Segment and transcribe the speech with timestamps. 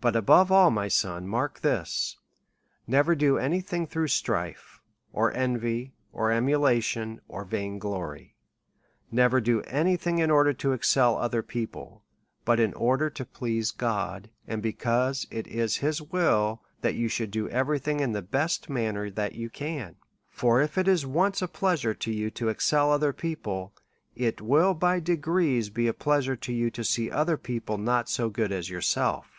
[0.00, 2.18] But above all, my sou, mark this;
[2.86, 4.82] never do any thin^ through strife,
[5.14, 8.36] or envy, or emulation, or vain glory.
[9.10, 12.04] Never do any thing in order to excel other people,
[12.44, 17.30] but in order to please God^ and because it is his will, that you should
[17.30, 19.96] do every thing in the best manner that you can.
[20.28, 23.72] For if it is once a pleasure to you to excel other people,
[24.14, 28.28] it will by degrees be a pleasure to you, to see other people not so
[28.28, 29.30] good as yourself.